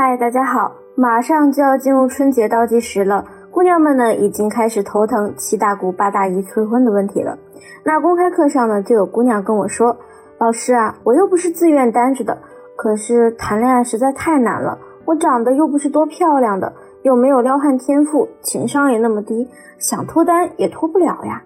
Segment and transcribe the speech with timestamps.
[0.00, 0.76] 嗨，大家好！
[0.94, 7.36] 马上就要进入春节倒计时了，姑娘们呢已经开始头疼七大姑八大姨催婚的问题了。
[7.82, 9.96] 那公开课上呢，就有姑娘跟我说
[10.38, 12.38] ：“老师啊，我又不是自愿单着的，
[12.76, 14.78] 可是谈恋爱实在太难了。
[15.04, 16.72] 我长得又不是多漂亮的，
[17.02, 19.48] 又没有撩汉天赋，情商也那么低，
[19.80, 21.42] 想脱单也脱不了呀。”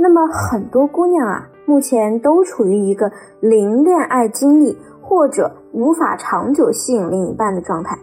[0.00, 4.78] 那么很多姑娘啊，目前都处于一个零恋爱经历。
[5.08, 7.98] 或者无法长久吸引另一半的状态，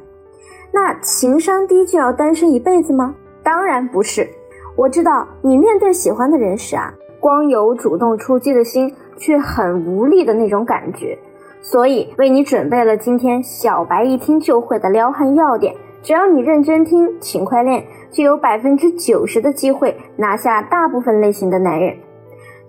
[0.72, 3.16] 那情商低就要单身一辈子吗？
[3.42, 4.30] 当然不是。
[4.76, 11.18] 我知道你面对喜欢的人时啊，光有主动出击的心，却很无力的那种感觉。
[11.62, 21.98] 所以为你准备了今天小白一听就会的撩汉要点，只要你认真听，勤快练，就有百分之九十的机会拿下大部分类型的男人。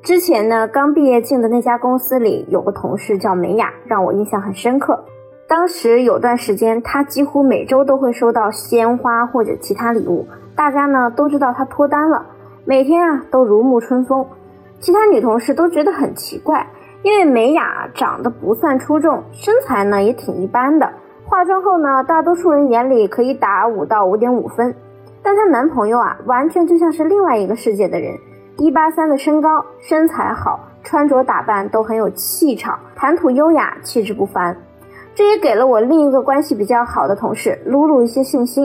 [0.05, 5.03] 之前呢，刚毕业进的那家公司里有个同事叫美雅，让我印象很深刻。
[5.49, 10.29] 当时有段时间，她几乎每周都会收到鲜花或者其他礼物。
[10.55, 12.27] 大家呢都知道她脱单了，
[12.67, 14.27] 每天啊都如沐春风。
[14.79, 16.67] 其他女同事都觉得很奇怪，
[17.01, 20.87] 因为美雅长得不算出众，身材呢也挺一般的，
[21.25, 24.75] 化妆后呢，大多数人眼里可以打五到五点五分。
[25.23, 28.13] 但她男朋友啊，完全就像是另外一个世界的人。
[28.65, 34.57] 一八三的身高，身材好，穿着打扮都很有气场，谈吐优雅，气质不凡。
[35.15, 38.65] 这也给了我另一个关系比较好的同事露露一些信心，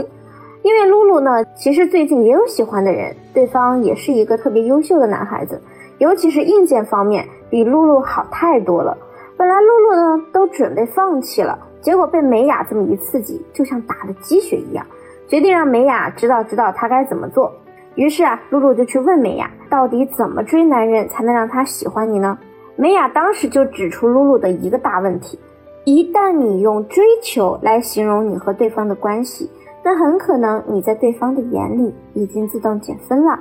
[0.61, 5.61] 因为露露呢，其实最近也有喜欢的人，对方也是一个特别优秀的男孩子，
[5.97, 8.97] 尤其是硬件方面比露露好太多了。
[9.35, 14.85] 本来露露呢都准备放弃了，结果被美雅这么一刺激，就像打了鸡血一样，
[15.27, 17.51] 决定让美雅知道知道她该怎么做。
[17.99, 22.39] 于是啊，露露就去问美雅，到底怎么追男人才能让他喜欢你呢？
[22.77, 25.37] 美雅当时就指出露露的一个大问题：
[25.83, 29.51] 一旦你用追求来形容你和对方的关系，
[29.83, 33.37] 那很可能你在对方的眼里已经自动减分了。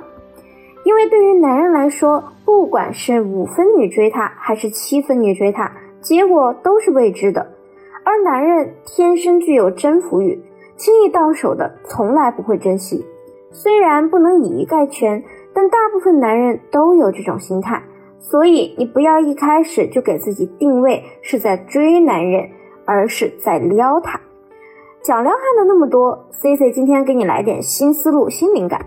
[0.83, 5.71] 因为对于男人来说，不管是五分你追他，还是七分你追他，
[6.01, 7.47] 结果都是未知的。
[8.03, 10.43] 而男人天生具有征服欲，
[10.75, 13.05] 轻易到手的从来不会珍惜。
[13.51, 15.23] 虽然不能以一概全，
[15.53, 17.81] 但大部分男人都有这种心态，
[18.19, 22.49] 所以你不要一开始就给自己定位是在追男人，
[22.85, 24.19] 而是在撩他。
[25.01, 28.85] 讲撩汉的那么多，C C 今天给你来点新思路、新灵感。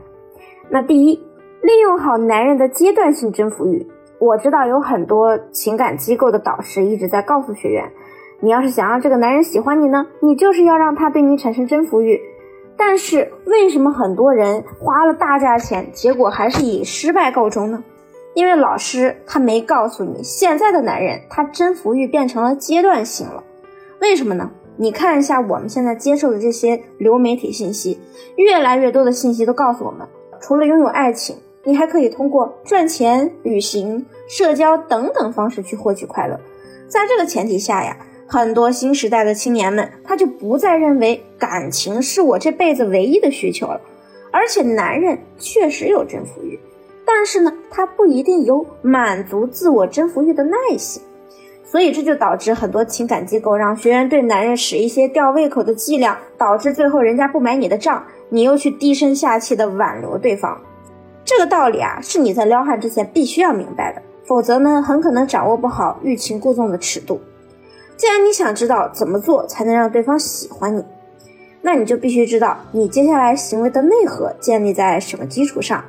[0.68, 1.14] 那第一，
[1.62, 3.86] 利用好男人的阶段性征服欲。
[4.18, 7.90] 我知道有很多情感机构的导师一直在告诉学员，
[8.40, 12.20] 你要是想让这个男人喜欢你呢，你就是要让他对你产生征服欲。
[12.84, 17.82] 但是为什么很多人花了大价钱，结果还是以失败告终呢？
[18.34, 23.44] 因为老师他没告诉你，现在的男人他征服欲变成了阶段性了。
[24.00, 24.50] 为什么呢？
[24.76, 28.00] 你看一下我们现在接受的这些流媒体信息，
[28.34, 30.06] 越来越多的信息都告诉我们，
[30.40, 36.38] 除了拥有爱情，你还可以通过赚钱、旅行、社交等等方式去获取快乐。
[36.88, 37.96] 在这个前提下呀。
[38.32, 43.78] 很多新时代的青年们，他就不再认为感情是我这辈子唯一的需求了。
[44.30, 46.58] 而且，男人确实有征服欲，
[47.04, 51.02] 但是呢，他不一定有满足自我征服欲的耐心。
[51.62, 60.58] 所以，这就导致很多情感机构让学员对男人使一些吊胃口的伎俩，导致最后人家不买你的账，你又去低声下气的挽留对方。
[61.22, 67.20] 这个道理啊，是你在撩汉之前必须要明白的，否则呢，很可能掌握不好欲擒故纵的尺度。
[67.96, 70.84] 既然你想知道怎么做才能让对方喜欢你，
[71.60, 75.84] 那你就必须知道你接下来行为的内核建立在什么基础上。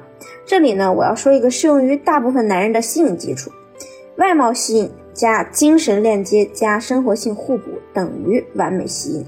[0.46, 3.50] 这里呢，我要说一个适用于大部分男人的吸引基础：
[4.18, 9.25] 外貌吸引加精神链接加生活性互补等于完美吸引。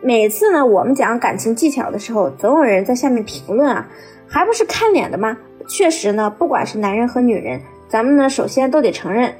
[0.00, 3.88] 每次呢，我们讲感情技巧的时候，总有人在下面评论啊，
[4.28, 5.36] 还不是看脸的吗？
[5.66, 9.34] 确实呢，不管是男人和女人，咱们呢首先都得承认，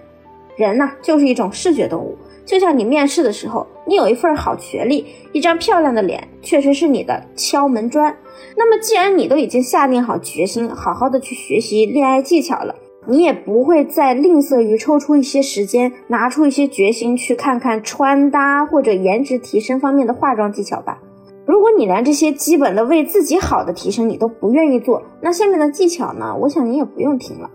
[0.59, 2.15] 人呢就是一种视觉动物。
[2.45, 8.15] 就像你面试的时候，你有一份好学历，一张漂亮的脸，确实是你的敲门砖。
[8.57, 12.75] 那么，既然你都已经下定好决心，好好的去学习恋爱技巧了，
[13.07, 20.99] 你也不会再吝啬于抽出一些时间，拿出一些决心去看看穿搭或者颜值提升方面的化妆技巧吧。
[21.45, 26.35] 如果你连这些基本的为自己好的提升你都不愿意做，那下面的技巧呢？
[26.41, 27.51] 我想你也不用听了。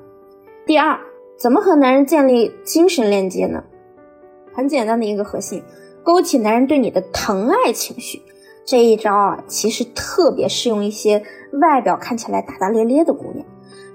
[0.65, 0.99] 第二，
[1.37, 3.63] 怎么和男人建立精神链接呢？
[4.53, 5.63] 很简单的一个核心，
[6.03, 8.21] 勾起男人对你的疼爱情绪。
[8.65, 11.21] 这一招啊，其实特别适用一些
[11.59, 13.45] 外表看起来大大咧咧的姑娘。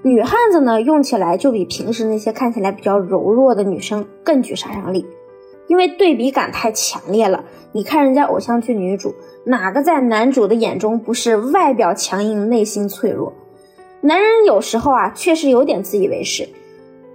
[0.03, 5.05] 女汉子呢，用起来就比平时那些看起来比较柔弱的女生更具杀伤力。
[5.67, 7.45] 因为对比感太强烈了。
[7.73, 9.13] 你看人家偶像剧女主，
[9.45, 13.31] 哪个在男主的眼中不是外表强硬，内心脆弱？
[14.01, 16.49] 男人有时候啊，确实有点自以为是，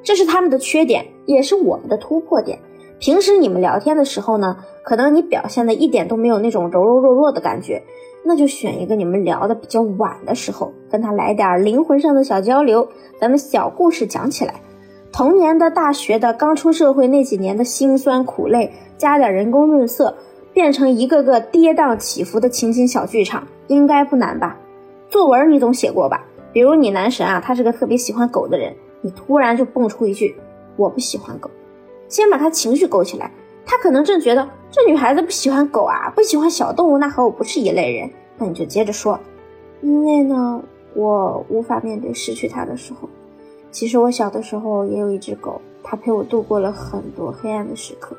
[0.05, 2.59] 这是他们的缺点，也是我们的突破点。
[3.01, 7.83] 平时你们聊天的时候呢，可能你表现的一点都没有那种柔柔弱弱的感觉，
[8.25, 12.87] 那就选一个你们聊的比较晚的时候，跟他来点灵魂上的小交流，
[13.19, 14.55] 咱们小故事讲起来。
[15.11, 20.15] 童年的、大学的、刚出社会那几年的辛酸苦累，加点人工润色，
[20.53, 24.57] 变成一个个跌宕起伏的情景小剧场，应该不难吧？
[25.09, 26.25] 作文你总写过吧？
[26.53, 28.75] 比如你男神啊，他是个特别喜欢狗的人，
[29.05, 30.35] 你突然就蹦出一句
[30.77, 31.51] “我不喜欢狗”，
[32.09, 33.31] 先把他情绪勾起来，
[33.67, 38.11] 他可能正觉得这女孩子不喜欢狗啊，不喜欢小动物，那和我不是一类人。
[38.39, 39.21] 那你就接着说，
[39.83, 40.59] 因为呢，
[40.95, 43.07] 我无法面对失去它的时候。
[43.71, 48.17] 其实我小的时候也有一只狗，它陪我度过了很多黑暗的时刻。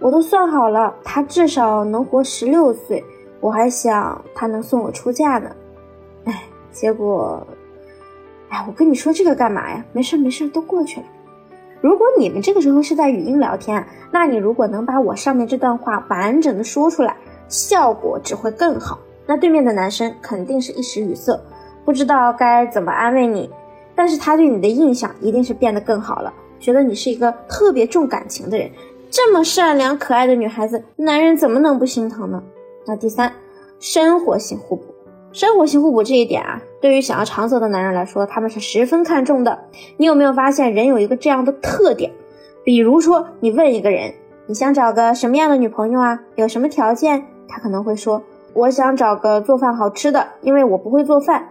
[0.00, 3.04] 我都算好了，它至少能活十六岁。
[3.40, 5.50] 我还想它能送我出嫁呢。
[6.24, 7.44] 哎，结果，
[8.52, 9.82] 哎，我跟你说这个干嘛呀？
[9.94, 11.06] 没事没事，都过去了。
[11.80, 17.16] 如果你们这个时候是在语音聊天，那你如果能把我上面这段话完整的说出来，
[17.48, 18.98] 效果只会更好。
[19.26, 21.40] 那对面的男生肯定是一时语塞，
[21.86, 23.48] 不知道该怎么安慰你。
[23.94, 28.70] 但是他对你的印象一定是变得更好了，觉得你是一个特别重感情的人，
[29.10, 32.42] 这么善良可爱的女孩子，男人怎么能不心疼呢？
[32.86, 33.32] 那第三，
[33.80, 34.91] 生活性互补，
[35.32, 39.58] 生活性互补这一点啊，对于想要长走的男人来说，他们是十分看重的。
[39.96, 42.12] 你有没有发现，人有一个这样的特点？
[42.64, 44.12] 比如说，你问一个人，
[44.46, 46.20] 你想找个什么样的女朋友啊？
[46.34, 47.24] 有什么条件？
[47.48, 51.48] 他可能会说，我想找个做饭好吃的，因为我不会做饭。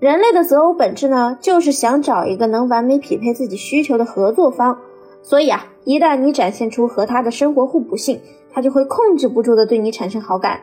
[0.00, 4.78] 人类的择偶本质呢，就是想找一个能完美匹配自己需求的合作方。
[5.22, 8.20] 所以啊，一旦你展现出和他的生活互补性，
[8.50, 10.60] 他就会控制不住的对你产生好感。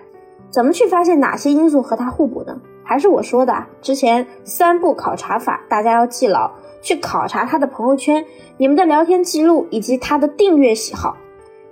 [0.50, 2.60] 怎么去发现哪些因素和他互补呢？
[2.84, 6.52] 还是我说的，之前三步考察法，大家要记牢。
[6.82, 8.24] 去考察他的朋友圈、
[8.58, 11.18] 你们的聊天记录以及他的订阅喜好。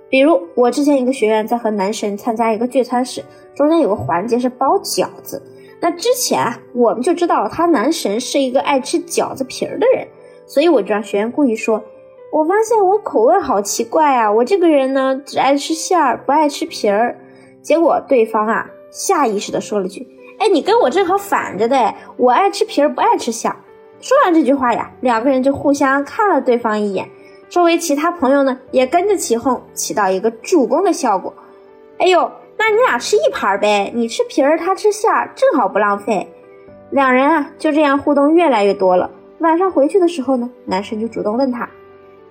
[0.08, 3.24] 比如我之前一个学员在和男神参加一个聚餐时，
[3.54, 5.40] 中间有个环节是包饺子。
[5.80, 10.04] 那之前啊，我们就知道他男神是一个爱吃饺子皮儿的人，
[10.46, 11.80] 所以我就让学员故意说
[12.32, 17.16] ：“我发现我口味好奇怪啊，我这个人呢只爱吃馅儿，不爱吃皮儿。”
[17.64, 20.06] 结果对方啊下意识的说了句
[20.38, 23.50] ：“哎，你跟我正好反着的，我爱吃皮儿，不爱吃馅。”
[24.00, 27.08] 说完这句话呀，两个人就互相看了对方一眼，
[27.48, 31.34] 周围其他朋友呢也跟着起哄，起到一个助攻的效果。
[31.98, 32.30] 哎呦！
[32.56, 36.32] 那你俩吃一盘呗，你吃皮儿，他吃馅儿，正好不浪费。
[36.90, 39.10] 两人啊就这样互动越来越多了。
[39.40, 41.68] 晚上回去的时候呢，男生就主动问他：“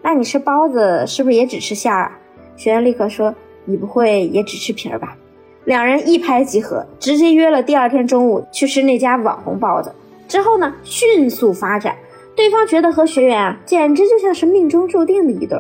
[0.02, 2.20] 那你吃包子是不是也只吃馅儿啊？”
[2.56, 5.18] 学员立刻说：“你不会也只吃皮儿吧？”
[5.66, 9.94] 两人一拍即合，直接约了第二天中午去吃那家网红包子。
[10.28, 11.96] 之后呢，迅速发展，
[12.36, 15.60] 对方觉得和学员啊简直就像是命中注定的一对。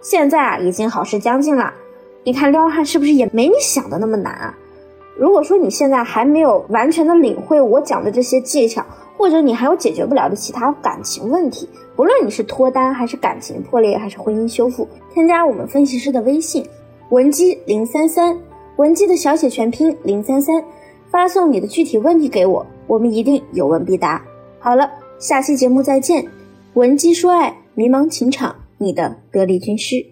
[0.00, 1.72] 现在啊已经好事将近了。
[2.24, 4.54] 你看撩汉是不是也没你想的那么难啊？
[5.16, 8.84] 如果说你现在还没有完全的领会我讲的这些技巧，
[9.16, 16.64] 或者你还有解决不了的其他感情问题，不论你是脱单还是感情破裂还是婚姻修复，添加我们分析师的微信
[17.10, 18.38] 文姬零三三，
[18.76, 20.64] 文姬的小写全拼零三三，
[21.10, 24.24] 发送你的具体问题给我，我们一定有问必答。
[24.58, 26.26] 好了，下期节目再见，
[26.74, 30.11] 文姬说爱，迷茫情场，你的得力军师。